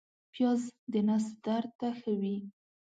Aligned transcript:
پیاز 0.33 0.61
د 0.91 0.93
نس 1.07 1.25
درد 1.45 1.71
ته 1.79 1.87
ښه 1.99 2.11
وي 2.21 2.37